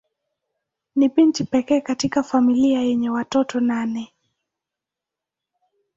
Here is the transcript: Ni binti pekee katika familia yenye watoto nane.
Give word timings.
Ni 0.95 1.09
binti 1.09 1.43
pekee 1.43 1.81
katika 1.81 2.23
familia 2.23 2.79
yenye 2.81 3.09
watoto 3.09 3.59
nane. 3.59 4.13